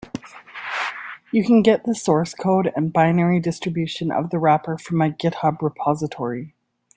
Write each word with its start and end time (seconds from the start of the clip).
You 1.31 1.45
can 1.45 1.61
get 1.61 1.83
the 1.83 1.93
source 1.93 2.33
code 2.33 2.73
and 2.75 2.91
binary 2.91 3.39
distribution 3.39 4.11
of 4.11 4.31
the 4.31 4.39
wrapper 4.39 4.75
from 4.79 4.97
my 4.97 5.11
github 5.11 5.61
repository. 5.61 6.55